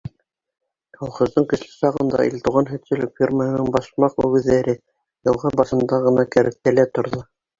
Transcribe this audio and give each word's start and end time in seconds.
Колхоздың 0.99 1.43
көслө 1.51 1.69
сағында 1.73 2.23
Илтуған 2.29 2.69
һөтсөлөк 2.71 3.13
фермаһының 3.21 3.69
башмаҡ-үгеҙҙәре 3.77 4.75
йылға 4.79 5.53
башында 5.63 6.03
ғына 6.09 6.27
кәртәлә 6.37 6.87
торҙо. 6.99 7.25